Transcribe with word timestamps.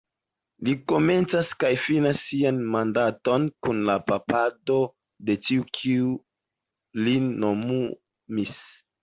Li 0.67 0.73
komencas 0.91 1.49
kaj 1.63 1.69
finas 1.83 2.23
sian 2.29 2.61
mandaton 2.75 3.45
kun 3.67 3.83
la 3.91 3.99
papado 4.09 4.79
de 5.29 5.37
tiu 5.49 5.69
kiu 5.81 6.11
lin 7.05 7.31
nomumis. 7.47 8.59